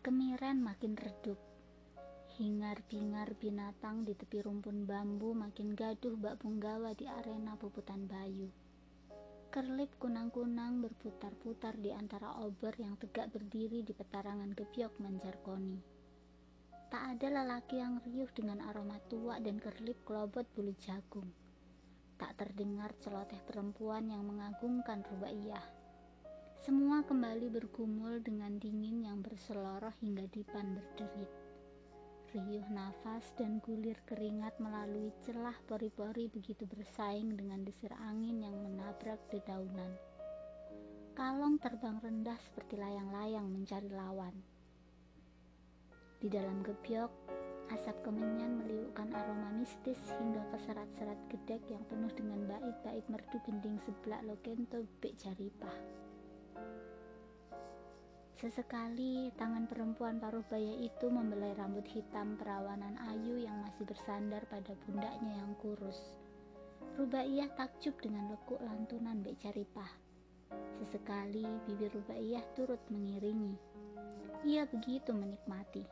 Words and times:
Kemiren 0.00 0.64
makin 0.64 0.96
redup. 0.96 1.36
Hingar-bingar 2.40 3.36
binatang 3.36 4.08
di 4.08 4.16
tepi 4.16 4.40
rumpun 4.40 4.88
bambu 4.88 5.36
makin 5.36 5.76
gaduh 5.76 6.16
bak 6.16 6.40
punggawa 6.40 6.96
di 6.96 7.04
arena 7.04 7.52
puputan 7.52 8.08
bayu. 8.08 8.48
Kerlip 9.52 9.92
kunang-kunang 10.00 10.80
berputar-putar 10.80 11.76
di 11.76 11.92
antara 11.92 12.32
obor 12.40 12.72
yang 12.80 12.96
tegak 12.96 13.28
berdiri 13.28 13.84
di 13.84 13.92
petarangan 13.92 14.56
gebyok 14.56 14.96
menjarkoni. 15.04 15.76
Tak 16.88 17.02
ada 17.04 17.44
lelaki 17.44 17.84
yang 17.84 18.00
riuh 18.00 18.32
dengan 18.32 18.64
aroma 18.72 18.96
tua 19.04 19.36
dan 19.36 19.60
kerlip 19.60 20.00
kelobot 20.08 20.48
bulu 20.56 20.72
jagung. 20.80 21.28
Tak 22.16 22.40
terdengar 22.40 22.96
celoteh 23.04 23.44
perempuan 23.44 24.08
yang 24.08 24.24
mengagungkan 24.24 25.04
rubaiyah. 25.12 25.79
Semua 26.60 27.00
kembali 27.00 27.48
bergumul 27.48 28.20
dengan 28.20 28.60
dingin 28.60 29.00
yang 29.00 29.24
berseloroh 29.24 29.96
hingga 30.04 30.28
dipan 30.28 30.76
berderit. 30.76 31.32
Riuh 32.36 32.68
nafas 32.68 33.32
dan 33.40 33.64
gulir 33.64 33.96
keringat 34.04 34.60
melalui 34.60 35.08
celah 35.24 35.56
pori-pori 35.64 36.28
begitu 36.28 36.68
bersaing 36.68 37.32
dengan 37.32 37.64
desir 37.64 37.88
angin 38.04 38.44
yang 38.44 38.52
menabrak 38.60 39.16
dedaunan. 39.32 39.88
Kalong 41.16 41.56
terbang 41.64 41.96
rendah 41.96 42.36
seperti 42.36 42.76
layang-layang 42.76 43.48
mencari 43.48 43.88
lawan. 43.88 44.36
Di 46.20 46.28
dalam 46.28 46.60
gebyok, 46.60 47.12
asap 47.72 48.04
kemenyan 48.04 48.60
meliukkan 48.60 49.08
aroma 49.16 49.48
mistis 49.56 49.96
hingga 50.20 50.44
ke 50.52 50.60
serat-serat 50.68 51.20
gedek 51.32 51.64
yang 51.72 51.80
penuh 51.88 52.12
dengan 52.12 52.44
bait-bait 52.44 53.08
merdu 53.08 53.40
gending 53.48 53.80
seblak 53.88 54.20
lokento 54.28 54.84
bek 55.00 55.16
jaripah. 55.16 56.09
Sesekali 58.40 59.28
tangan 59.36 59.68
perempuan 59.68 60.16
paruh 60.16 60.40
baya 60.48 60.72
itu 60.80 61.12
membelai 61.12 61.52
rambut 61.60 61.84
hitam 61.92 62.40
perawanan 62.40 62.96
ayu 63.12 63.36
yang 63.36 63.60
masih 63.60 63.84
bersandar 63.84 64.40
pada 64.48 64.72
pundaknya 64.88 65.44
yang 65.44 65.52
kurus. 65.60 66.16
Rubaiyah 66.96 67.52
takjub 67.52 68.00
dengan 68.00 68.32
lekuk 68.32 68.56
lantunan 68.64 69.20
Bek 69.20 69.36
Caripah. 69.44 69.92
Sesekali 70.80 71.44
bibir 71.68 71.92
Rubaiyah 71.92 72.40
turut 72.56 72.80
mengiringi. 72.88 73.60
Ia 74.48 74.64
begitu 74.64 75.12
menikmati. 75.12 75.84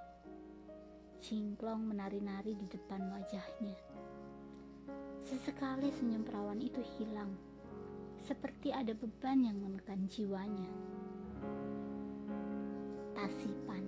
Cingklong 1.20 1.84
menari-nari 1.84 2.56
di 2.56 2.64
depan 2.64 3.12
wajahnya. 3.12 3.76
Sesekali 5.20 5.92
senyum 5.92 6.24
perawan 6.24 6.64
itu 6.64 6.80
hilang, 6.96 7.36
seperti 8.28 8.76
ada 8.76 8.92
beban 8.92 9.40
yang 9.40 9.56
menekan 9.56 10.04
jiwanya 10.04 10.68
tasipan. 13.16 13.82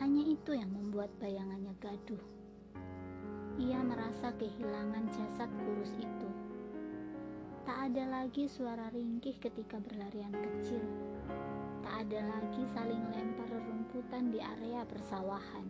Hanya 0.00 0.24
itu 0.26 0.56
yang 0.56 0.72
membuat 0.72 1.12
bayangannya 1.20 1.76
gaduh. 1.78 2.24
Ia 3.60 3.84
merasa 3.84 4.32
kehilangan 4.34 5.06
jasad 5.12 5.46
kurus 5.60 5.92
itu. 6.00 6.28
Tak 7.68 7.92
ada 7.92 8.04
lagi 8.08 8.48
suara 8.48 8.88
ringkih 8.90 9.36
ketika 9.38 9.76
berlarian 9.76 10.32
kecil. 10.32 10.82
Tak 11.84 12.08
ada 12.08 12.24
lagi 12.32 12.64
saling 12.72 13.04
lempar 13.12 13.46
rerumputan 13.52 14.32
di 14.32 14.40
area 14.40 14.88
persawahan. 14.88 15.68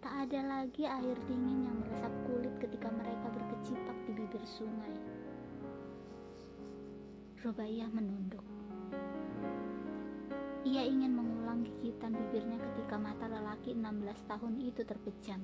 Tak 0.00 0.30
ada 0.30 0.40
lagi 0.40 0.88
air 0.88 1.18
dingin 1.28 1.68
yang 1.68 1.76
meresap 1.84 2.10
kulit 2.24 2.54
ketika 2.58 2.88
mereka 2.90 3.28
berkecipak 3.28 3.96
di 4.08 4.12
bibir 4.18 4.44
sungai. 4.48 5.15
Rubaiyah 7.46 7.86
menunduk. 7.94 8.42
Ia 10.66 10.82
ingin 10.82 11.14
mengulang 11.14 11.62
gigitan 11.62 12.10
bibirnya 12.10 12.58
ketika 12.58 12.98
mata 12.98 13.30
lelaki 13.30 13.70
16 13.70 14.02
tahun 14.26 14.54
itu 14.66 14.82
terpejam. 14.82 15.38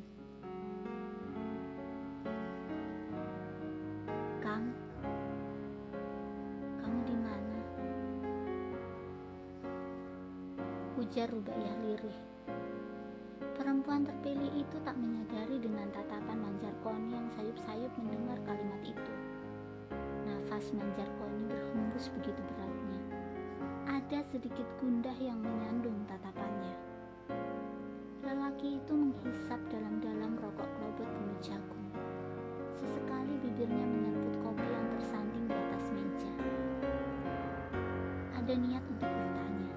Kang, 4.42 4.74
kamu 6.82 6.98
di 7.06 7.16
mana? 7.22 7.58
Ujar 10.98 11.30
Rubaiyah 11.30 11.76
lirih. 11.86 12.18
Perempuan 13.54 14.02
terpilih 14.02 14.50
itu 14.58 14.76
tak 14.82 14.98
menyadari 14.98 15.54
dengan 15.62 15.86
tatapan 15.94 16.50
Manjarkoni 16.50 17.14
yang 17.14 17.30
sayup-sayup 17.38 17.94
mendengar 17.94 18.42
kalimat 18.42 18.82
itu. 18.90 19.31
Nafas 20.52 20.68
Manjarkoni 20.76 21.48
berhembus 21.48 22.12
begitu 22.12 22.36
beratnya 22.44 23.00
ada 23.88 24.20
sedikit 24.28 24.68
gundah 24.84 25.16
yang 25.16 25.40
menyandung 25.40 25.96
tatapannya. 26.04 26.76
Lelaki 28.20 28.76
itu 28.76 28.92
menghisap 28.92 29.56
dalam-dalam 29.72 30.36
rokok 30.36 30.68
kelobot 30.76 31.08
bulu 31.08 31.32
jagung. 31.40 31.88
Sesekali 32.76 33.32
bibirnya 33.40 33.80
menyeruput 33.80 34.44
kopi 34.44 34.68
yang 34.68 34.86
tersanding 34.92 35.48
di 35.48 35.56
atas 35.56 35.84
meja. 35.88 36.32
Ada 38.36 38.52
niat 38.52 38.84
untuk 38.92 39.08
bertanya, 39.08 39.72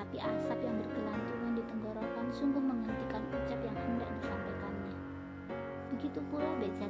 tapi 0.00 0.16
asap 0.16 0.58
yang 0.64 0.80
bergelantungan 0.80 1.52
di 1.60 1.62
tenggorokan 1.68 2.26
sungguh 2.32 2.64
menghentikan 2.64 3.20
ucap 3.36 3.60
yang 3.60 3.76
hendak 3.76 4.08
disampaikannya. 4.16 4.96
Begitu 5.92 6.24
pula 6.32 6.48
Beca 6.56 6.88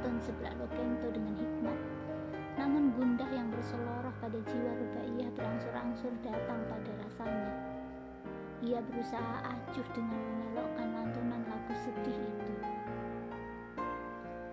melantun 0.00 0.16
sebelah 0.24 0.56
lokento 0.56 1.12
dengan 1.12 1.36
hikmat. 1.36 1.78
Namun 2.56 2.88
gundah 2.96 3.28
yang 3.36 3.52
berseloroh 3.52 4.16
pada 4.16 4.40
jiwa 4.48 4.72
Rubaiyah 4.80 5.28
berangsur-angsur 5.36 6.08
datang 6.24 6.56
pada 6.72 6.92
rasanya. 7.04 7.52
Ia 8.64 8.80
berusaha 8.80 9.36
acuh 9.44 9.88
dengan 9.92 10.16
menelokkan 10.16 10.88
lantunan 10.96 11.44
lagu 11.52 11.74
sedih 11.84 12.16
itu. 12.16 12.52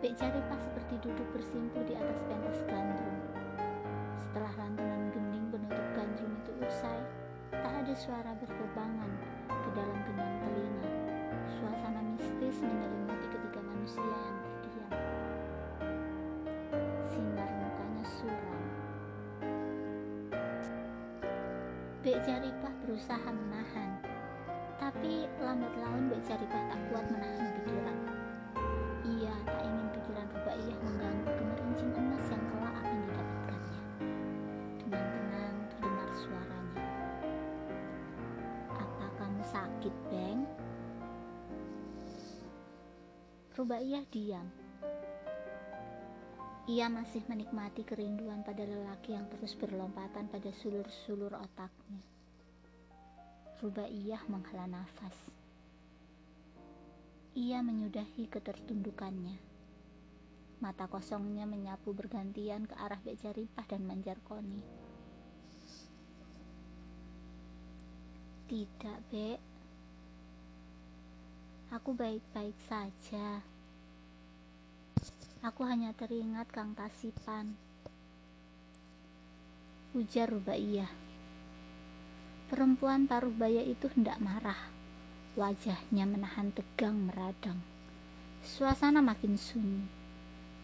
Bek 0.03 0.19
Jaripah 0.19 0.59
seperti 0.59 0.99
duduk 0.99 1.27
bersimpuh 1.31 1.83
di 1.87 1.95
atas 1.95 2.19
pentas 2.27 2.59
gandrung. 2.67 3.19
Setelah 4.19 4.51
lantunan 4.59 5.15
gending 5.15 5.47
penutup 5.47 5.87
gandrung 5.95 6.35
itu 6.43 6.51
usai, 6.59 6.99
tak 7.55 7.71
ada 7.71 7.93
suara 7.95 8.35
berterbangan 8.35 9.11
ke 9.47 9.69
dalam 9.71 9.99
genang 10.11 10.33
telinga. 10.43 10.91
Suasana 11.55 12.03
mistis 12.19 12.59
menyelimuti 12.59 13.27
ketika 13.31 13.59
manusia 13.63 14.03
yang 14.03 14.46
Bek 22.07 22.23
Jaripah 22.23 22.71
berusaha 22.87 23.29
menahan, 23.35 23.99
tapi 24.79 25.27
lambat 25.43 25.75
laun 25.75 26.07
Bek 26.07 26.23
Jaripah 26.23 26.63
tak 26.71 26.79
kuat 26.87 27.03
menahan 27.11 27.51
pikiran. 27.59 27.99
Ia 29.03 29.35
tak 29.43 29.59
ingin 29.67 29.87
pikiran 29.91 30.27
Rubaiyah 30.31 30.77
mengganggu 30.87 31.27
kemerincing 31.35 31.91
emas 31.99 32.25
yang 32.31 32.43
kelak 32.47 32.73
akan 32.79 32.95
didapatkannya. 33.03 33.81
Dengan 34.87 35.03
tenang 35.03 35.55
terdengar 35.67 36.09
suaranya. 36.15 36.85
Apa 38.71 39.05
kamu 39.19 39.43
sakit, 39.43 39.95
Beng? 40.07 40.47
Rubaiyah 43.59 44.07
diam. 44.15 44.47
Ia 46.67 46.91
masih 46.91 47.23
menikmati 47.31 47.87
kerinduan 47.87 48.43
pada 48.43 48.67
lelaki 48.67 49.15
yang 49.15 49.23
terus 49.31 49.55
berlompatan 49.55 50.27
pada 50.27 50.51
sulur-sulur 50.51 51.31
otaknya. 51.31 52.03
Rubaiyah 53.63 54.19
menghela 54.27 54.67
nafas. 54.67 55.15
Ia 57.39 57.63
menyudahi 57.63 58.27
ketertundukannya. 58.27 59.39
Mata 60.59 60.91
kosongnya 60.91 61.47
menyapu 61.47 61.95
bergantian 61.95 62.67
ke 62.67 62.75
arah 62.75 62.99
Bejaripah 62.99 63.63
dan 63.63 63.87
Manjarkoni. 63.87 64.59
Tidak, 68.51 68.97
Bek. 69.07 69.39
Aku 71.71 71.95
baik-baik 71.95 72.59
saja. 72.67 73.39
Aku 75.45 75.69
hanya 75.69 75.93
teringat 75.93 76.49
Kang 76.49 76.73
Tasipan. 76.73 77.53
Ujar 79.93 80.33
Rubaiyah. 80.33 80.89
Perempuan 82.49 83.05
paruh 83.05 83.29
baya 83.29 83.61
itu 83.61 83.85
hendak 83.93 84.17
marah. 84.17 84.57
Wajahnya 85.37 86.09
menahan 86.09 86.49
tegang 86.49 86.97
meradang. 86.97 87.61
Suasana 88.41 89.05
makin 89.05 89.37
sunyi. 89.37 89.85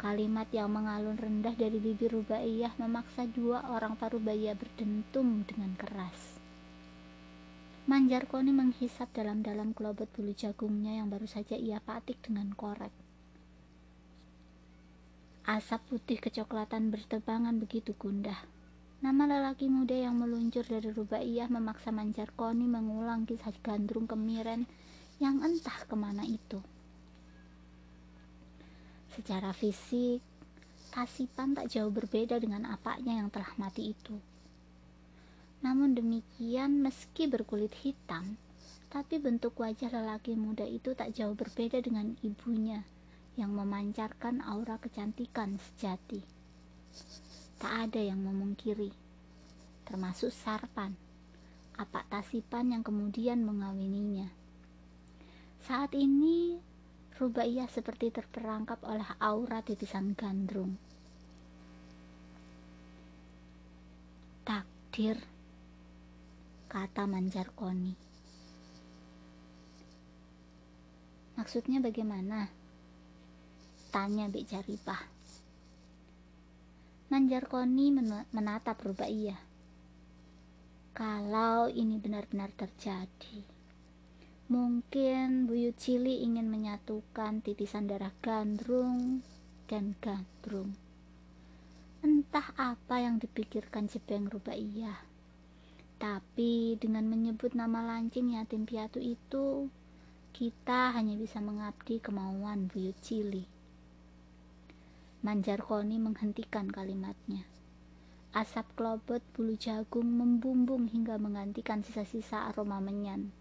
Kalimat 0.01 0.49
yang 0.49 0.73
mengalun 0.73 1.21
rendah 1.21 1.53
dari 1.53 1.77
bibir 1.77 2.09
Rubaiyah 2.09 2.73
memaksa 2.81 3.29
dua 3.29 3.61
orang 3.69 3.93
paruh 3.93 4.17
baya 4.17 4.57
berdentum 4.57 5.45
dengan 5.45 5.77
keras. 5.77 6.41
Manjarkoni 7.85 8.49
menghisap 8.49 9.13
dalam-dalam 9.13 9.77
kelobot 9.77 10.09
bulu 10.17 10.33
jagungnya 10.33 10.97
yang 10.97 11.13
baru 11.13 11.29
saja 11.29 11.53
ia 11.53 11.77
patik 11.77 12.17
dengan 12.25 12.49
korek. 12.57 13.02
Asap 15.43 15.83
putih 15.91 16.23
kecoklatan 16.23 16.87
bertebangan 16.87 17.51
begitu 17.59 17.91
gundah. 17.99 18.47
Nama 19.03 19.27
lelaki 19.27 19.67
muda 19.67 19.91
yang 19.91 20.15
meluncur 20.15 20.63
dari 20.63 20.87
Rubaiyah 20.87 21.51
memaksa 21.51 21.91
Manjarkoni 21.91 22.63
mengulang 22.63 23.27
kisah 23.27 23.51
gandrung 23.59 24.07
kemiren 24.07 24.63
yang 25.19 25.43
entah 25.43 25.83
ke 25.83 25.99
mana 25.99 26.23
itu. 26.23 26.63
Secara 29.11 29.51
fisik, 29.51 30.23
Kasipan 30.95 31.59
tak 31.59 31.67
jauh 31.67 31.91
berbeda 31.91 32.39
dengan 32.39 32.63
apanya 32.71 33.19
yang 33.19 33.27
telah 33.27 33.51
mati 33.59 33.91
itu. 33.91 34.15
Namun 35.59 35.91
demikian, 35.91 36.79
meski 36.79 37.27
berkulit 37.27 37.75
hitam, 37.83 38.39
tapi 38.87 39.19
bentuk 39.19 39.59
wajah 39.59 39.91
lelaki 39.91 40.39
muda 40.39 40.63
itu 40.63 40.95
tak 40.95 41.11
jauh 41.11 41.35
berbeda 41.35 41.83
dengan 41.83 42.15
ibunya 42.23 42.87
yang 43.33 43.53
memancarkan 43.57 44.45
aura 44.45 44.77
kecantikan 44.77 45.57
sejati. 45.57 46.21
Tak 47.57 47.89
ada 47.89 48.01
yang 48.01 48.21
memungkiri, 48.21 48.93
termasuk 49.89 50.29
Sarpan, 50.29 50.93
apa 51.79 52.05
Tasipan 52.11 52.75
yang 52.77 52.83
kemudian 52.85 53.41
mengawininya. 53.41 54.29
Saat 55.63 55.95
ini, 55.97 56.59
Rubaiyah 57.17 57.69
seperti 57.71 58.11
terperangkap 58.11 58.83
oleh 58.83 59.07
aura 59.21 59.63
titisan 59.63 60.11
gandrung. 60.17 60.75
Takdir, 64.43 65.17
kata 66.67 67.07
Manjarkoni. 67.07 67.95
Maksudnya 71.33 71.81
bagaimana? 71.81 72.62
Tanya 73.93 74.25
Bek 74.25 74.49
Jaripah. 74.49 75.05
Manjarkoni 77.13 77.93
menatap 78.33 78.81
Rubaiyah. 78.81 79.37
Kalau 80.97 81.69
ini 81.69 82.01
benar-benar 82.01 82.49
terjadi, 82.57 83.45
mungkin 84.49 85.45
Buyut 85.45 85.77
Cili 85.77 86.25
ingin 86.25 86.49
menyatukan 86.49 87.45
titisan 87.45 87.85
darah 87.85 88.09
gandrung 88.17 89.21
dan 89.69 89.93
gandrung. 90.01 90.73
Entah 92.01 92.49
apa 92.57 92.97
yang 92.97 93.21
dipikirkan 93.21 93.85
Jepeng 93.85 94.25
Rubaiyah. 94.25 95.05
Tapi 96.01 96.81
dengan 96.81 97.05
menyebut 97.05 97.53
nama 97.53 97.85
lancing 97.85 98.41
yatim 98.41 98.65
piatu 98.65 98.97
itu, 98.97 99.69
kita 100.33 100.97
hanya 100.97 101.13
bisa 101.13 101.37
mengabdi 101.37 102.01
kemauan 102.01 102.73
Buyut 102.73 102.97
Cili. 103.05 103.45
Manjarkoni 105.23 106.03
menghentikan 106.03 106.67
kalimatnya. 106.67 107.47
Asap 108.35 108.75
klobot 108.75 109.23
bulu 109.31 109.55
jagung 109.55 110.19
membumbung 110.19 110.91
hingga 110.91 111.15
menggantikan 111.15 111.79
sisa-sisa 111.79 112.51
aroma 112.51 112.83
menyan. 112.83 113.31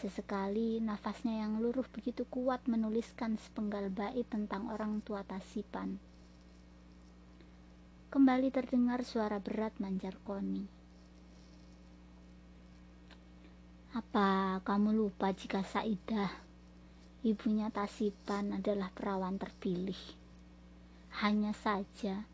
Sesekali 0.00 0.80
nafasnya 0.80 1.44
yang 1.44 1.60
luruh 1.60 1.84
begitu 1.92 2.24
kuat 2.32 2.64
menuliskan 2.64 3.36
sepenggal 3.36 3.92
bait 3.92 4.24
tentang 4.24 4.72
orang 4.72 5.04
tua 5.04 5.20
Tasipan. 5.20 6.00
Kembali 8.08 8.48
terdengar 8.48 9.04
suara 9.04 9.36
berat 9.36 9.76
Manjarkoni. 9.76 10.64
Apa 13.92 14.64
kamu 14.64 14.96
lupa 14.96 15.28
jika 15.36 15.60
Saidah, 15.60 16.32
ibunya 17.20 17.68
Tasipan 17.68 18.56
adalah 18.56 18.88
perawan 18.96 19.36
terpilih? 19.36 20.24
Hanya 21.16 21.56
saja, 21.56 22.28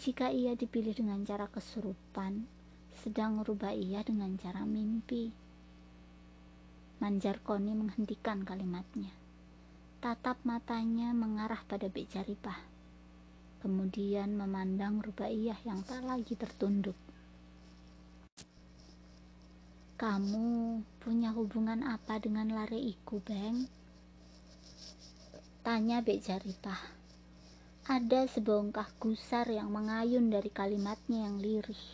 jika 0.00 0.32
ia 0.32 0.56
dipilih 0.56 0.96
dengan 0.96 1.20
cara 1.28 1.44
kesurupan, 1.44 2.48
sedang 3.04 3.36
merubah 3.36 3.76
ia 3.76 4.00
dengan 4.00 4.32
cara 4.40 4.64
mimpi. 4.64 5.28
Manjarkoni 7.04 7.76
menghentikan 7.76 8.40
kalimatnya. 8.48 9.12
Tatap 10.00 10.40
matanya 10.40 11.12
mengarah 11.12 11.60
pada 11.68 11.84
Bek 11.92 12.08
Jaripah. 12.16 12.56
Kemudian 13.60 14.32
memandang 14.40 15.04
Rubaiyah 15.04 15.60
yang 15.68 15.84
tak 15.84 16.00
lagi 16.08 16.32
tertunduk. 16.32 16.96
Kamu 20.00 20.80
punya 20.96 21.28
hubungan 21.36 21.84
apa 21.84 22.16
dengan 22.24 22.56
lare 22.56 22.80
iku, 22.80 23.20
Beng? 23.20 23.68
Tanya 25.60 26.00
Bek 26.00 26.24
Jaripah. 26.24 27.03
Ada 27.84 28.24
sebongkah 28.24 28.88
gusar 28.96 29.44
yang 29.52 29.68
mengayun 29.68 30.32
dari 30.32 30.48
kalimatnya 30.48 31.28
yang 31.28 31.36
lirih. 31.36 31.84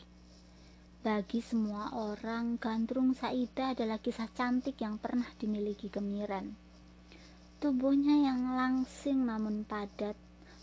Bagi 1.03 1.43
semua 1.43 1.91
orang, 1.99 2.63
Gandrung 2.63 3.11
Saida 3.11 3.75
adalah 3.75 3.99
kisah 3.99 4.31
cantik 4.31 4.79
yang 4.79 5.03
pernah 5.03 5.27
dimiliki 5.35 5.91
Gemiran. 5.91 6.55
Tubuhnya 7.59 8.23
yang 8.23 8.55
langsing 8.55 9.27
namun 9.27 9.67
padat, 9.67 10.15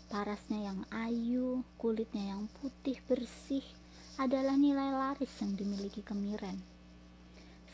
parasnya 0.08 0.72
yang 0.72 0.80
ayu, 0.96 1.60
kulitnya 1.76 2.32
yang 2.32 2.48
putih 2.64 2.96
bersih 3.04 3.68
adalah 4.16 4.56
nilai 4.56 4.96
laris 4.96 5.44
yang 5.44 5.52
dimiliki 5.52 6.00
Kemiran. 6.00 6.56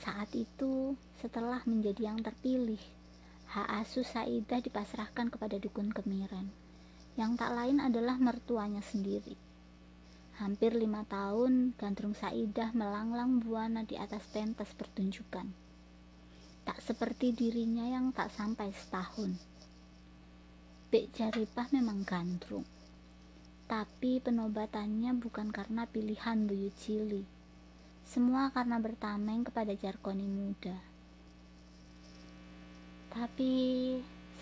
Saat 0.02 0.34
itu, 0.34 0.98
setelah 1.22 1.62
menjadi 1.70 2.10
yang 2.10 2.18
terpilih, 2.18 2.82
hak 3.54 3.86
asuh 3.86 4.02
Saidah 4.02 4.58
dipasrahkan 4.58 5.30
kepada 5.30 5.54
dukun 5.62 5.94
Kemiran 5.94 6.63
yang 7.14 7.38
tak 7.38 7.54
lain 7.54 7.78
adalah 7.78 8.18
mertuanya 8.18 8.82
sendiri. 8.82 9.38
Hampir 10.42 10.74
lima 10.74 11.06
tahun, 11.06 11.78
Gandrung 11.78 12.18
Saidah 12.18 12.74
melanglang 12.74 13.38
buana 13.38 13.86
di 13.86 13.94
atas 13.94 14.26
pentas 14.34 14.66
pertunjukan. 14.74 15.46
Tak 16.66 16.78
seperti 16.82 17.30
dirinya 17.30 17.86
yang 17.86 18.10
tak 18.10 18.34
sampai 18.34 18.74
setahun. 18.74 19.38
Bek 20.90 21.14
Jaripah 21.14 21.70
memang 21.70 22.02
gandrung. 22.02 22.66
Tapi 23.70 24.18
penobatannya 24.18 25.14
bukan 25.14 25.54
karena 25.54 25.86
pilihan 25.86 26.50
Buyu 26.50 26.74
Cili. 26.74 27.22
Semua 28.02 28.50
karena 28.50 28.82
bertameng 28.82 29.46
kepada 29.46 29.70
Jarkoni 29.70 30.26
muda. 30.26 30.76
Tapi 33.14 33.52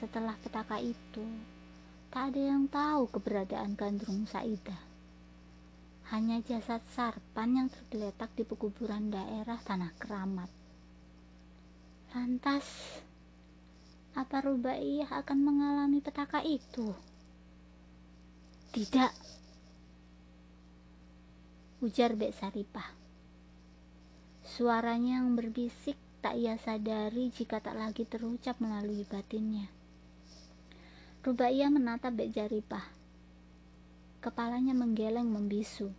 setelah 0.01 0.35
petaka 0.41 0.81
itu, 0.81 1.23
Tak 2.12 2.37
ada 2.37 2.43
yang 2.44 2.69
tahu 2.69 3.08
keberadaan 3.08 3.72
gandrung 3.72 4.29
Saidah. 4.29 4.77
Hanya 6.13 6.44
jasad 6.44 6.84
Sarpan 6.93 7.56
yang 7.56 7.69
tergeletak 7.72 8.29
di 8.37 8.44
pekuburan 8.44 9.08
daerah 9.08 9.56
Tanah 9.56 9.96
Keramat. 9.96 10.53
Lantas, 12.13 12.69
apa 14.13 14.44
Rubaiyah 14.44 15.08
akan 15.25 15.39
mengalami 15.41 16.05
petaka 16.05 16.44
itu? 16.44 16.93
Tidak. 18.77 19.13
Ujar 21.81 22.13
Bek 22.13 22.37
Saripah. 22.37 22.93
Suaranya 24.44 25.25
yang 25.25 25.32
berbisik 25.32 25.96
tak 26.20 26.37
ia 26.37 26.60
sadari 26.60 27.32
jika 27.32 27.65
tak 27.65 27.72
lagi 27.72 28.05
terucap 28.05 28.60
melalui 28.60 29.08
batinnya. 29.08 29.81
Rubaiyah 31.22 31.70
menatap 31.70 32.19
Bek 32.19 32.34
Jaripah. 32.34 32.82
Kepalanya 34.19 34.74
menggeleng 34.74 35.31
membisu. 35.31 35.94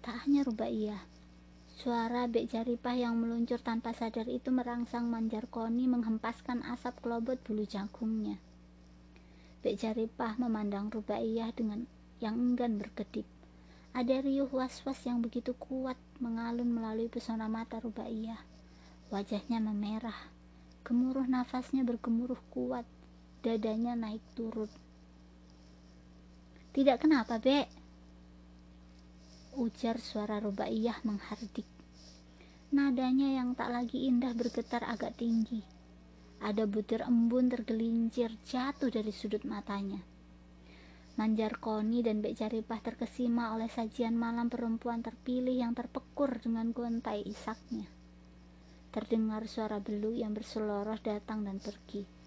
Tak 0.00 0.24
hanya 0.24 0.48
Rubaiyah. 0.48 1.04
Suara 1.76 2.24
Bek 2.24 2.48
Jaripah 2.48 2.96
yang 2.96 3.20
meluncur 3.20 3.60
tanpa 3.60 3.92
sadar 3.92 4.24
itu 4.32 4.48
merangsang 4.48 5.12
Manjarkoni 5.12 5.84
menghempaskan 5.92 6.64
asap 6.64 7.04
kelobot 7.04 7.36
bulu 7.44 7.68
jagungnya. 7.68 8.40
Bek 9.60 9.76
Jaripah 9.76 10.40
memandang 10.40 10.88
Rubaiyah 10.88 11.52
dengan 11.52 11.84
yang 12.24 12.40
enggan 12.40 12.80
berkedip. 12.80 13.28
Ada 13.92 14.24
riuh 14.24 14.48
was-was 14.48 15.04
yang 15.04 15.20
begitu 15.20 15.52
kuat 15.52 16.00
mengalun 16.16 16.72
melalui 16.72 17.12
pesona 17.12 17.44
mata 17.44 17.76
Rubaiyah. 17.76 18.40
Wajahnya 19.12 19.60
memerah. 19.60 20.32
Gemuruh 20.80 21.28
nafasnya 21.28 21.84
bergemuruh 21.84 22.40
kuat 22.48 22.88
dadanya 23.42 23.98
naik 23.98 24.22
turun. 24.38 24.70
Tidak 26.70 26.96
kenapa, 27.02 27.42
Bek? 27.42 27.66
Ujar 29.58 29.98
suara 29.98 30.38
Rubaiyah 30.38 31.02
menghardik. 31.02 31.66
Nadanya 32.72 33.36
yang 33.36 33.52
tak 33.52 33.68
lagi 33.68 34.08
indah 34.08 34.32
bergetar 34.32 34.86
agak 34.86 35.18
tinggi. 35.18 35.60
Ada 36.40 36.64
butir 36.64 37.04
embun 37.04 37.50
tergelincir 37.52 38.32
jatuh 38.46 38.88
dari 38.88 39.12
sudut 39.12 39.44
matanya. 39.44 40.00
Manjar 41.18 41.60
Koni 41.60 42.00
dan 42.00 42.24
Bek 42.24 42.38
Jaripah 42.38 42.80
terkesima 42.80 43.52
oleh 43.52 43.68
sajian 43.68 44.16
malam 44.16 44.48
perempuan 44.48 45.04
terpilih 45.04 45.52
yang 45.52 45.76
terpekur 45.76 46.40
dengan 46.40 46.72
gontai 46.72 47.20
isaknya. 47.28 47.84
Terdengar 48.88 49.44
suara 49.44 49.76
belu 49.76 50.16
yang 50.16 50.32
berseloroh 50.32 50.96
datang 51.04 51.44
dan 51.44 51.60
pergi. 51.60 52.21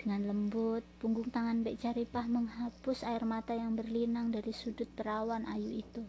Dengan 0.00 0.32
lembut, 0.32 0.80
punggung 0.96 1.28
tangan 1.28 1.60
Bek 1.60 1.76
Jaripah 1.76 2.24
menghapus 2.24 3.04
air 3.04 3.20
mata 3.28 3.52
yang 3.52 3.76
berlinang 3.76 4.32
dari 4.32 4.48
sudut 4.48 4.88
perawan 4.96 5.44
ayu 5.44 5.84
itu. 5.84 6.00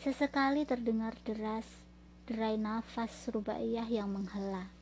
Sesekali 0.00 0.64
terdengar 0.64 1.12
deras, 1.20 1.68
derai 2.24 2.56
nafas 2.56 3.12
Rubaiyah 3.28 3.84
yang 3.92 4.16
menghela. 4.16 4.72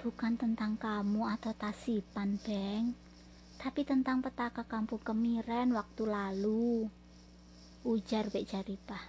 Bukan 0.00 0.40
tentang 0.40 0.80
kamu 0.80 1.28
atau 1.28 1.52
Tasipan, 1.52 2.40
Beng, 2.40 2.96
tapi 3.60 3.84
tentang 3.84 4.24
petaka 4.24 4.64
kampung 4.64 5.04
Kemiren 5.04 5.76
waktu 5.76 6.08
lalu. 6.08 6.88
Ujar 7.84 8.32
Bek 8.32 8.48
Jaripah. 8.48 9.04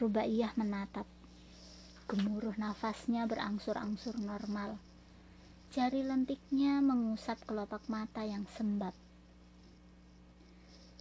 Rubaiyah 0.00 0.56
menatap. 0.56 1.04
Gemuruh 2.08 2.56
nafasnya 2.56 3.28
berangsur-angsur 3.28 4.16
normal. 4.16 4.93
Jari 5.74 6.06
lentiknya 6.06 6.78
mengusap 6.78 7.50
kelopak 7.50 7.82
mata 7.90 8.22
yang 8.22 8.46
sembab. 8.46 8.94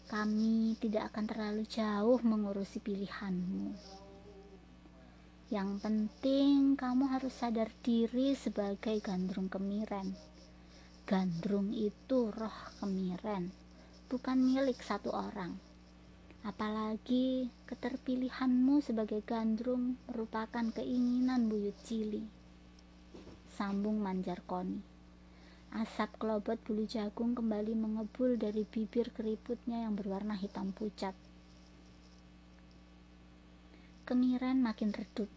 Kami 0.10 0.74
tidak 0.82 1.14
akan 1.14 1.30
terlalu 1.30 1.62
jauh 1.70 2.18
mengurusi 2.26 2.82
pilihanmu. 2.82 3.70
Yang 5.54 5.70
penting 5.78 6.74
kamu 6.74 7.06
harus 7.06 7.38
sadar 7.38 7.70
diri 7.86 8.34
sebagai 8.34 8.98
gandrung 8.98 9.46
kemiren. 9.46 10.18
Gandrung 11.06 11.70
itu 11.70 12.34
roh 12.34 12.58
kemiren, 12.82 13.54
bukan 14.10 14.42
milik 14.42 14.82
satu 14.82 15.14
orang. 15.14 15.54
Apalagi 16.42 17.46
keterpilihanmu 17.70 18.82
sebagai 18.82 19.22
gandrung 19.22 20.02
merupakan 20.10 20.66
keinginan 20.74 21.46
buyut 21.46 21.78
cili. 21.86 22.42
Sambung 23.54 24.02
Manjar 24.02 24.42
Koni. 24.50 24.82
Asap 25.78 26.18
kelobot 26.18 26.58
bulu 26.66 26.90
jagung 26.90 27.38
kembali 27.38 27.78
mengebul 27.78 28.34
dari 28.34 28.66
bibir 28.66 29.14
keriputnya 29.14 29.86
yang 29.86 29.94
berwarna 29.94 30.34
hitam 30.34 30.74
pucat. 30.74 31.14
Kemiren 34.10 34.66
makin 34.66 34.90
redup. 34.90 35.30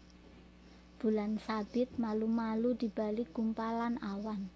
Bulan 0.97 1.37
sabit 1.37 1.93
malu-malu 2.01 2.73
di 2.73 2.89
balik 2.89 3.37
gumpalan 3.37 4.01
awan. 4.01 4.49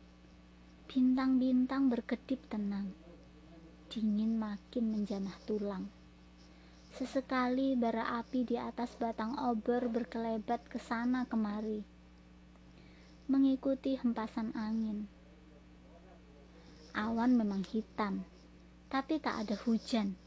Bintang-bintang 0.89 1.86
berkedip 1.86 2.41
tenang. 2.50 2.89
Dingin 3.94 4.41
makin 4.41 4.89
menjamah 4.89 5.38
tulang. 5.46 5.86
Sesekali 6.98 7.77
bara 7.77 8.18
api 8.18 8.41
di 8.41 8.58
atas 8.58 8.98
batang 8.98 9.38
obor 9.38 9.86
berkelebat 9.86 10.65
ke 10.65 10.82
sana 10.82 11.30
kemari. 11.30 11.90
Mengikuti 13.32 13.96
hempasan 13.96 14.52
angin 14.60 15.08
Awan 16.92 17.40
memang 17.40 17.64
hitam, 17.64 18.28
tapi 18.92 19.24
tak 19.24 19.48
ada 19.48 19.56
hujan. 19.64 20.20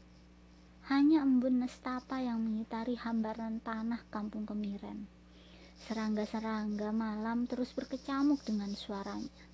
Hanya 0.89 1.21
embun 1.21 1.61
nestapa 1.61 2.17
yang 2.25 2.41
mengitari 2.41 2.97
hambaran 2.97 3.61
tanah 3.61 4.01
kampung 4.09 4.49
Kemiren. 4.49 5.05
Serangga-serangga 5.85 6.89
malam 6.89 7.45
terus 7.45 7.77
berkecamuk 7.77 8.41
dengan 8.41 8.73
suaranya. 8.73 9.45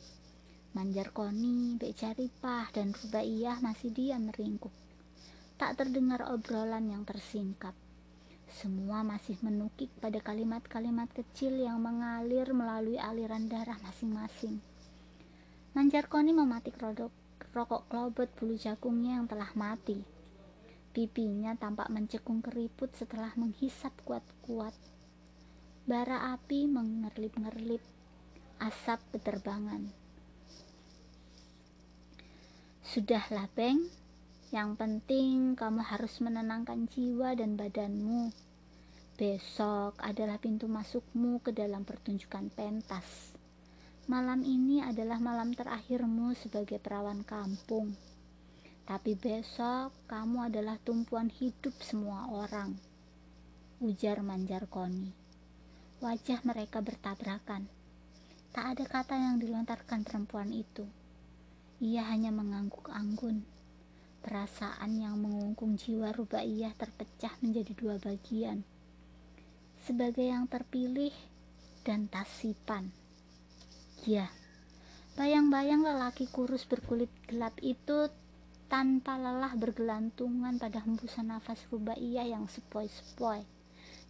Manjar 0.72 1.12
Koni, 1.12 1.76
Bek 1.76 1.92
Jaripah, 2.00 2.72
dan 2.72 2.96
Rubaiyah 2.96 3.60
masih 3.60 3.92
diam 3.92 4.32
meringkuk. 4.32 4.72
Tak 5.60 5.76
terdengar 5.76 6.24
obrolan 6.32 6.88
yang 6.88 7.04
tersingkap. 7.04 7.76
Semua 8.52 9.00
masih 9.08 9.40
menukik 9.40 9.88
pada 10.04 10.20
kalimat-kalimat 10.20 11.08
kecil 11.16 11.56
yang 11.56 11.80
mengalir 11.80 12.52
melalui 12.52 13.00
aliran 13.00 13.48
darah 13.48 13.80
masing-masing. 13.80 14.60
Manjar 15.72 16.12
Koni 16.12 16.36
mematik 16.36 16.76
rodok, 16.76 17.16
rokok 17.56 17.88
klobot 17.88 18.28
bulu 18.36 18.60
jagungnya 18.60 19.24
yang 19.24 19.28
telah 19.32 19.48
mati. 19.56 20.04
Pipinya 20.92 21.56
tampak 21.56 21.88
mencekung 21.88 22.44
keriput 22.44 22.92
setelah 22.92 23.32
menghisap 23.40 23.96
kuat-kuat. 24.04 24.76
Bara 25.88 26.36
api 26.36 26.68
mengerlip-ngerlip, 26.68 27.80
asap 28.60 29.00
beterbangan. 29.16 29.88
Sudahlah, 32.84 33.48
Beng. 33.56 34.01
Yang 34.52 34.84
penting 34.84 35.56
kamu 35.56 35.80
harus 35.80 36.20
menenangkan 36.20 36.84
jiwa 36.92 37.32
dan 37.40 37.56
badanmu. 37.56 38.36
Besok 39.16 39.96
adalah 40.04 40.44
pintu 40.44 40.68
masukmu 40.68 41.40
ke 41.40 41.56
dalam 41.56 41.88
pertunjukan 41.88 42.52
pentas. 42.52 43.32
Malam 44.12 44.44
ini 44.44 44.84
adalah 44.84 45.24
malam 45.24 45.56
terakhirmu 45.56 46.36
sebagai 46.36 46.84
perawan 46.84 47.24
kampung. 47.24 47.96
Tapi 48.84 49.16
besok 49.16 49.96
kamu 50.12 50.52
adalah 50.52 50.76
tumpuan 50.84 51.32
hidup 51.32 51.72
semua 51.80 52.28
orang. 52.28 52.76
Ujar 53.80 54.20
Manjar 54.20 54.68
Koni. 54.68 55.16
Wajah 56.04 56.44
mereka 56.44 56.84
bertabrakan. 56.84 57.72
Tak 58.52 58.66
ada 58.76 58.84
kata 58.84 59.16
yang 59.16 59.40
dilontarkan 59.40 60.04
perempuan 60.04 60.52
itu. 60.52 60.84
Ia 61.80 62.04
hanya 62.12 62.36
mengangguk 62.36 62.92
anggun. 62.92 63.61
Perasaan 64.22 65.02
yang 65.02 65.18
mengungkung 65.18 65.82
jiwa 65.82 66.14
Rubaiyah 66.14 66.78
terpecah 66.78 67.34
menjadi 67.42 67.74
dua 67.74 67.98
bagian. 67.98 68.62
Sebagai 69.82 70.30
yang 70.30 70.46
terpilih 70.46 71.10
dan 71.82 72.06
tasipan. 72.06 72.94
Ya, 74.06 74.30
bayang-bayang 75.18 75.82
lelaki 75.82 76.30
kurus 76.30 76.70
berkulit 76.70 77.10
gelap 77.26 77.58
itu 77.66 78.14
tanpa 78.70 79.18
lelah 79.18 79.58
bergelantungan 79.58 80.62
pada 80.62 80.86
hembusan 80.86 81.34
nafas 81.34 81.66
Rubaiyah 81.74 82.30
yang 82.30 82.46
sepoi-sepoi. 82.46 83.42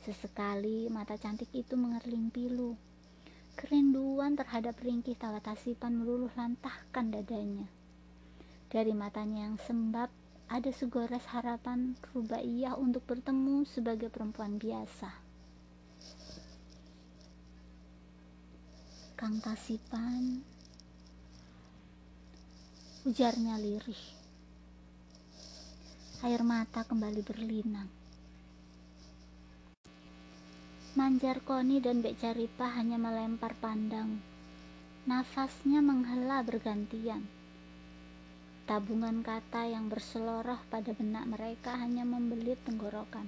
Sesekali 0.03 0.91
mata 0.91 1.15
cantik 1.15 1.47
itu 1.55 1.79
mengerling 1.79 2.29
pilu. 2.29 2.75
Kerinduan 3.55 4.35
terhadap 4.35 4.75
ringkih 4.83 5.15
tawa 5.15 5.39
tasipan 5.39 5.97
meluluh 5.97 6.29
lantahkan 6.35 7.15
dadanya. 7.15 7.80
Dari 8.71 8.95
matanya 8.95 9.51
yang 9.51 9.59
sembab, 9.59 10.07
ada 10.47 10.71
segores 10.71 11.27
harapan 11.35 11.91
Rubaiyah 12.15 12.79
untuk 12.79 13.03
bertemu 13.03 13.67
sebagai 13.67 14.07
perempuan 14.07 14.55
biasa. 14.55 15.11
Kang 19.19 19.43
Tasipan 19.43 20.39
Ujarnya 23.03 23.59
lirih. 23.59 24.03
Air 26.23 26.39
mata 26.47 26.87
kembali 26.87 27.27
berlinang. 27.27 27.91
Manjar 30.95 31.43
Koni 31.43 31.83
dan 31.83 31.99
Bek 31.99 32.23
Caripah 32.23 32.79
hanya 32.79 32.95
melempar 32.95 33.51
pandang. 33.59 34.23
Nafasnya 35.03 35.83
menghela 35.83 36.39
bergantian 36.47 37.40
Tabungan 38.71 39.19
kata 39.19 39.67
yang 39.67 39.91
berseloroh 39.91 40.55
pada 40.71 40.95
benak 40.95 41.27
mereka 41.27 41.75
hanya 41.75 42.07
membelit 42.07 42.55
tenggorokan 42.63 43.27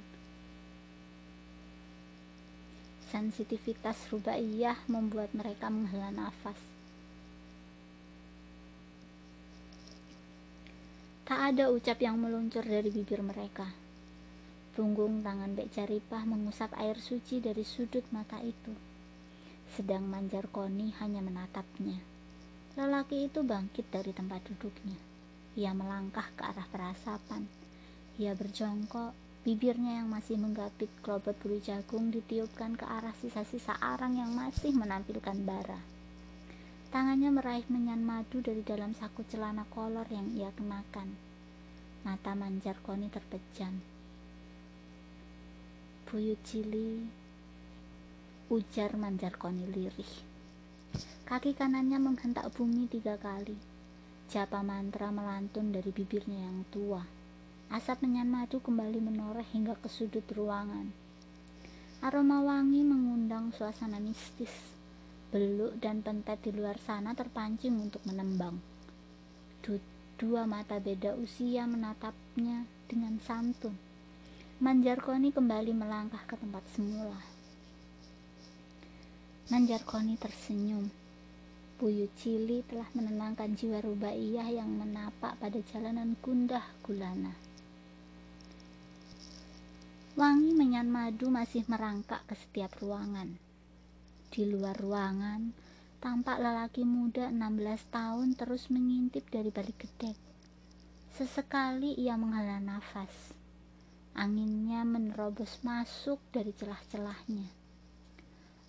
Sensitivitas 3.11 4.07
rubaiyah 4.07 4.79
membuat 4.87 5.35
mereka 5.35 5.67
menghela 5.67 6.15
nafas. 6.15 6.55
Tak 11.27 11.39
ada 11.51 11.75
ucap 11.75 11.99
yang 11.99 12.15
meluncur 12.23 12.63
dari 12.63 12.87
bibir 12.87 13.19
mereka. 13.19 13.67
Punggung 14.79 15.27
tangan 15.27 15.59
Bek 15.59 15.75
Caripah 15.75 16.23
mengusap 16.23 16.71
air 16.79 16.95
suci 16.95 17.43
dari 17.43 17.67
sudut 17.67 18.07
mata 18.15 18.39
itu. 18.39 18.71
Sedang 19.75 20.07
Manjar 20.07 20.47
Koni 20.47 20.95
hanya 21.03 21.19
menatapnya. 21.19 21.99
Lelaki 22.79 23.27
itu 23.27 23.43
bangkit 23.43 23.91
dari 23.91 24.15
tempat 24.15 24.39
duduknya. 24.47 25.11
Ia 25.53 25.71
melangkah 25.77 26.25
ke 26.33 26.41
arah 26.45 26.67
perasapan. 26.69 27.45
Ia 28.17 28.33
berjongkok 28.33 29.23
Bibirnya 29.43 29.99
yang 29.99 30.07
masih 30.07 30.39
menggapit 30.39 30.87
kelobot 31.03 31.35
bulu 31.43 31.59
jagung 31.59 32.15
ditiupkan 32.15 32.79
ke 32.79 32.87
arah 32.87 33.11
sisa-sisa 33.19 33.75
arang 33.75 34.15
yang 34.15 34.31
masih 34.31 34.71
menampilkan 34.71 35.35
bara. 35.43 35.83
Tangannya 36.95 37.27
meraih 37.27 37.67
menyan 37.67 38.07
madu 38.07 38.39
dari 38.39 38.63
dalam 38.63 38.95
saku 38.95 39.27
celana 39.27 39.67
kolor 39.67 40.07
yang 40.07 40.31
ia 40.31 40.47
kenakan. 40.55 41.11
Mata 42.07 42.31
manjar 42.39 42.79
koni 42.87 43.11
terpejam. 43.11 43.83
Buyut 46.07 46.39
cili, 46.47 47.03
ujar 48.47 48.95
manjar 48.95 49.35
koni 49.35 49.67
lirih. 49.67 50.13
Kaki 51.27 51.51
kanannya 51.51 51.99
menghentak 51.99 52.47
bumi 52.55 52.87
tiga 52.87 53.19
kali. 53.19 53.59
Japa 54.31 54.63
mantra 54.63 55.11
melantun 55.11 55.73
dari 55.73 55.91
bibirnya 55.91 56.47
yang 56.47 56.63
tua. 56.71 57.03
Asap 57.73 58.05
menyan 58.05 58.29
madu 58.29 58.61
kembali 58.61 59.01
menoreh 59.01 59.47
hingga 59.51 59.73
ke 59.81 59.89
sudut 59.89 60.23
ruangan. 60.31 60.93
Aroma 62.03 62.43
wangi 62.43 62.85
mengundang 62.85 63.51
suasana 63.55 63.97
mistis. 63.97 64.51
Beluk 65.33 65.81
dan 65.81 66.05
pentet 66.05 66.45
di 66.45 66.53
luar 66.53 66.77
sana 66.77 67.17
terpancing 67.17 67.73
untuk 67.79 68.05
menembang. 68.05 68.61
Dua 70.23 70.47
mata 70.47 70.79
beda 70.79 71.19
usia 71.19 71.67
menatapnya 71.67 72.63
dengan 72.87 73.19
santun. 73.19 73.75
Manjarkoni 74.63 75.35
kembali 75.35 75.75
melangkah 75.75 76.23
ke 76.23 76.39
tempat 76.39 76.63
semula. 76.71 77.19
Manjarkoni 79.51 80.15
tersenyum. 80.15 81.02
Buyut 81.83 82.15
Cili 82.15 82.63
telah 82.63 82.87
menenangkan 82.95 83.59
jiwa 83.59 83.83
Rubaiyah 83.83 84.55
yang 84.55 84.71
menapak 84.71 85.35
pada 85.35 85.59
jalanan 85.67 86.15
gundah 86.23 86.63
gulana. 86.79 87.35
Wangi 90.15 90.55
menyan 90.55 90.87
madu 90.87 91.27
masih 91.27 91.67
merangkak 91.67 92.23
ke 92.23 92.39
setiap 92.39 92.71
ruangan. 92.79 93.35
Di 94.31 94.47
luar 94.47 94.79
ruangan, 94.79 95.51
tampak 95.99 96.39
lelaki 96.39 96.87
muda 96.87 97.27
16 97.27 97.51
tahun 97.91 98.39
terus 98.39 98.71
mengintip 98.71 99.27
dari 99.27 99.51
balik 99.51 99.83
gedek. 99.83 100.15
Sesekali 101.19 101.99
ia 101.99 102.15
menghela 102.15 102.63
nafas. 102.63 103.35
Anginnya 104.15 104.87
menerobos 104.87 105.59
masuk 105.67 106.23
dari 106.31 106.55
celah-celahnya. 106.55 107.62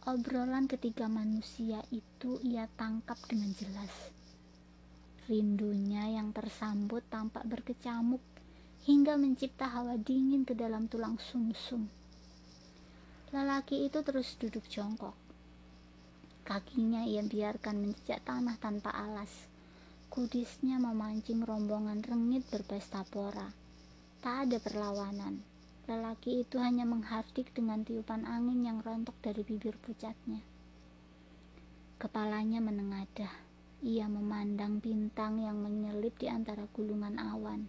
Obrolan 0.05 0.69
ketiga 0.69 1.09
manusia 1.09 1.81
itu 1.89 2.37
ia 2.45 2.69
tangkap 2.77 3.17
dengan 3.25 3.57
jelas. 3.57 4.13
Rindunya 5.25 6.21
yang 6.21 6.29
tersambut 6.29 7.01
tampak 7.09 7.41
berkecamuk 7.49 8.21
hingga 8.85 9.17
mencipta 9.17 9.65
hawa 9.65 9.97
dingin 9.97 10.45
ke 10.45 10.53
dalam 10.53 10.93
tulang 10.93 11.17
sumsum. 11.17 11.89
-sum. 11.89 13.33
Lelaki 13.33 13.89
itu 13.89 14.05
terus 14.05 14.37
duduk 14.37 14.69
jongkok. 14.69 15.17
Kakinya 16.45 17.09
ia 17.09 17.25
biarkan 17.25 17.81
menjejak 17.81 18.21
tanah 18.29 18.61
tanpa 18.61 18.93
alas. 18.93 19.49
Kudisnya 20.13 20.77
memancing 20.85 21.41
rombongan 21.41 22.05
rengit 22.05 22.45
berpesta 22.53 23.09
pora 23.09 23.49
Tak 24.21 24.53
ada 24.53 24.61
perlawanan. 24.61 25.54
Lelaki 25.85 26.41
itu 26.41 26.57
hanya 26.57 26.89
menghardik 26.89 27.53
dengan 27.53 27.85
tiupan 27.85 28.25
angin 28.25 28.65
yang 28.65 28.81
rontok 28.81 29.13
dari 29.21 29.45
bibir 29.45 29.77
pucatnya. 29.85 30.41
Kepalanya 32.01 32.65
menengadah. 32.65 33.33
Ia 33.85 34.09
memandang 34.09 34.81
bintang 34.81 35.45
yang 35.45 35.61
menyelip 35.61 36.17
di 36.17 36.25
antara 36.33 36.65
gulungan 36.73 37.21
awan. 37.21 37.69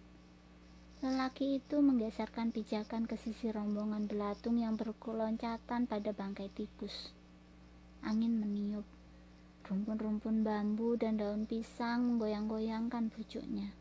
Lelaki 1.04 1.60
itu 1.60 1.76
menggeserkan 1.84 2.56
pijakan 2.56 3.04
ke 3.04 3.20
sisi 3.20 3.52
rombongan 3.52 4.08
belatung 4.08 4.56
yang 4.56 4.80
berkeloncatan 4.80 5.84
pada 5.84 6.10
bangkai 6.16 6.48
tikus. 6.56 7.12
Angin 8.00 8.40
meniup. 8.40 8.88
Rumpun-rumpun 9.68 10.40
bambu 10.40 10.96
dan 10.96 11.20
daun 11.20 11.44
pisang 11.44 12.16
menggoyang-goyangkan 12.16 13.12
pucuknya. 13.12 13.76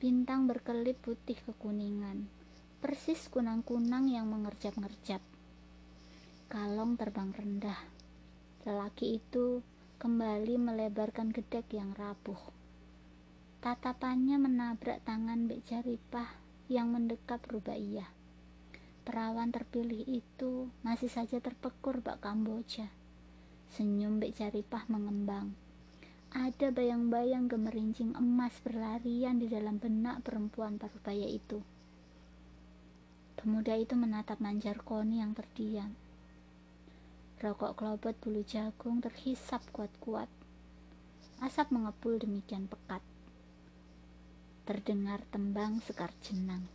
Bintang 0.00 0.48
berkelip 0.48 0.96
putih 1.04 1.36
kekuningan, 1.44 2.32
persis 2.78 3.32
kunang-kunang 3.32 4.12
yang 4.12 4.28
mengerjap-ngerjap. 4.28 5.24
Kalong 6.52 7.00
terbang 7.00 7.32
rendah. 7.32 7.80
Lelaki 8.68 9.18
itu 9.22 9.64
kembali 9.96 10.60
melebarkan 10.60 11.32
gedek 11.32 11.72
yang 11.72 11.96
rapuh. 11.96 12.38
Tatapannya 13.64 14.36
menabrak 14.36 15.02
tangan 15.02 15.48
Bek 15.48 15.64
Jaripah 15.66 16.28
yang 16.68 16.92
mendekap 16.92 17.42
Rubaiyah. 17.48 18.08
Perawan 19.06 19.54
terpilih 19.54 20.02
itu 20.06 20.68
masih 20.84 21.08
saja 21.08 21.40
terpekur 21.40 22.04
bak 22.04 22.20
Kamboja. 22.20 22.92
Senyum 23.72 24.22
Bek 24.22 24.36
Jaripah 24.36 24.84
mengembang 24.92 25.54
ada 26.36 26.68
bayang-bayang 26.68 27.48
gemerincing 27.48 28.12
emas 28.12 28.52
berlarian 28.60 29.40
di 29.40 29.48
dalam 29.48 29.80
benak 29.80 30.20
perempuan 30.20 30.76
parubaya 30.76 31.24
itu. 31.24 31.64
Pemuda 33.46 33.78
itu 33.78 33.94
menatap 33.94 34.42
manjar 34.42 34.74
koni 34.82 35.22
yang 35.22 35.30
terdiam. 35.30 35.94
Rokok 37.38 37.78
kelobot 37.78 38.18
bulu 38.18 38.42
jagung 38.42 38.98
terhisap 38.98 39.62
kuat-kuat. 39.70 40.26
Asap 41.38 41.70
mengepul 41.70 42.18
demikian 42.18 42.66
pekat. 42.66 43.06
Terdengar 44.66 45.22
tembang 45.30 45.78
sekar 45.78 46.10
jenang. 46.26 46.66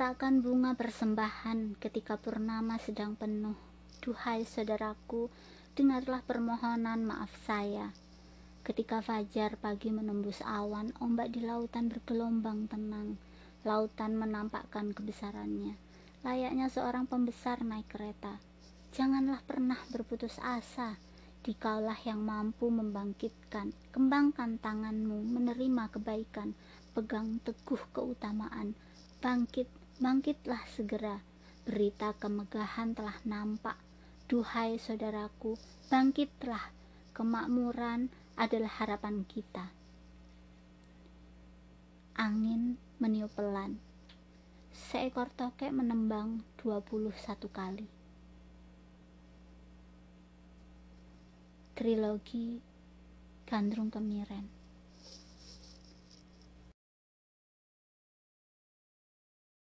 Kuletakkan 0.00 0.40
bunga 0.40 0.72
persembahan 0.72 1.76
ketika 1.76 2.16
purnama 2.16 2.80
sedang 2.80 3.20
penuh. 3.20 3.52
Duhai 4.00 4.48
saudaraku, 4.48 5.28
dengarlah 5.76 6.24
permohonan 6.24 7.04
maaf 7.04 7.28
saya. 7.44 7.92
Ketika 8.64 9.04
fajar 9.04 9.60
pagi 9.60 9.92
menembus 9.92 10.40
awan, 10.40 10.96
ombak 11.04 11.36
di 11.36 11.44
lautan 11.44 11.92
bergelombang 11.92 12.64
tenang. 12.72 13.20
Lautan 13.68 14.16
menampakkan 14.16 14.96
kebesarannya. 14.96 15.76
Layaknya 16.24 16.72
seorang 16.72 17.04
pembesar 17.04 17.60
naik 17.60 17.92
kereta. 17.92 18.40
Janganlah 18.96 19.44
pernah 19.44 19.84
berputus 19.92 20.40
asa. 20.40 20.96
Dikaulah 21.44 22.00
yang 22.08 22.24
mampu 22.24 22.72
membangkitkan, 22.72 23.76
kembangkan 23.92 24.56
tanganmu, 24.64 25.28
menerima 25.28 25.92
kebaikan, 25.92 26.56
pegang 26.96 27.36
teguh 27.44 27.84
keutamaan, 27.92 28.72
Bangkit, 29.20 29.68
bangkitlah 30.00 30.64
segera. 30.72 31.20
Berita 31.68 32.16
kemegahan 32.16 32.96
telah 32.96 33.20
nampak. 33.28 33.76
Duhai 34.26 34.80
saudaraku, 34.80 35.60
bangkitlah. 35.92 36.72
Kemakmuran 37.12 38.08
adalah 38.40 38.72
harapan 38.80 39.28
kita. 39.28 39.68
Angin 42.16 42.80
meniup 42.96 43.28
pelan. 43.36 43.76
Seekor 44.72 45.28
tokek 45.36 45.68
menembang 45.68 46.40
21 46.64 47.12
kali. 47.52 47.86
Trilogi 51.76 52.60
Gandrung 53.44 53.88
Kemiren 53.88 54.59